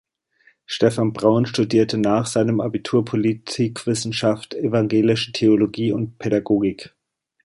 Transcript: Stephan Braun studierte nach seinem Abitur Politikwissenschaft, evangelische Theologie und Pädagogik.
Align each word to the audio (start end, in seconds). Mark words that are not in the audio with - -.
Stephan 0.65 1.13
Braun 1.13 1.45
studierte 1.45 1.99
nach 1.99 2.25
seinem 2.25 2.59
Abitur 2.59 3.05
Politikwissenschaft, 3.05 4.55
evangelische 4.55 5.31
Theologie 5.31 5.91
und 5.91 6.17
Pädagogik. 6.17 6.95